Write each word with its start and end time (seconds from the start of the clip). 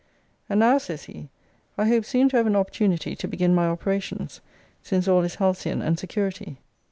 ]And 0.49 0.61
now, 0.61 0.79
says 0.79 1.03
he, 1.03 1.29
I 1.77 1.87
hope 1.87 2.05
soon 2.05 2.27
to 2.29 2.37
have 2.37 2.47
an 2.47 2.55
opportunity 2.55 3.15
to 3.15 3.27
begin 3.27 3.53
my 3.53 3.67
operations; 3.67 4.41
since 4.81 5.07
all 5.07 5.21
is 5.21 5.35
halcyon 5.35 5.83
and 5.83 5.99
security. 5.99 6.57